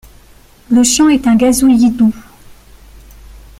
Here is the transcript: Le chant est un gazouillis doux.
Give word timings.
Le 0.71 0.81
chant 0.81 1.09
est 1.09 1.27
un 1.27 1.35
gazouillis 1.35 1.91
doux. 1.91 2.11